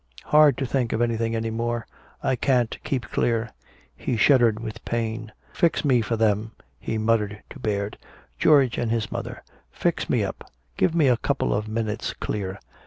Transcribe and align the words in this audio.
"Hard 0.23 0.57
to 0.57 0.65
think 0.65 0.93
of 0.93 1.01
anything 1.03 1.35
any 1.35 1.51
more. 1.51 1.85
I 2.23 2.35
can't 2.35 2.75
keep 2.83 3.11
clear." 3.11 3.51
He 3.95 4.17
shuddered 4.17 4.59
with 4.59 4.83
pain. 4.83 5.31
"Fix 5.53 5.85
me 5.85 6.01
for 6.01 6.17
them," 6.17 6.53
he 6.79 6.97
muttered 6.97 7.43
to 7.51 7.59
Baird. 7.59 7.99
"George 8.39 8.79
and 8.79 8.89
his 8.89 9.11
mother. 9.11 9.43
Fix 9.69 10.09
me 10.09 10.23
up 10.23 10.49
give 10.75 10.95
me 10.95 11.07
a 11.07 11.17
couple 11.17 11.53
of 11.53 11.67
minutes 11.67 12.13
clear. 12.13 12.59